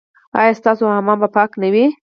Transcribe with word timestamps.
ایا 0.39 0.53
ستاسو 0.59 0.83
حمام 0.97 1.17
به 1.21 1.27
پاک 1.35 1.51
نه 1.61 1.69
وي؟ 1.73 1.85